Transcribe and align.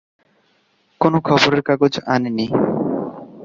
কোনো 1.01 1.17
খবরের 1.27 1.61
কাগজ 1.61 1.93
আনি 2.13 2.31
নি? 2.37 2.45